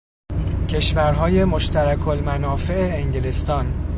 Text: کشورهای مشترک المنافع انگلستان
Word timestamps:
کشورهای 0.69 1.43
مشترک 1.45 2.07
المنافع 2.07 2.89
انگلستان 2.93 3.87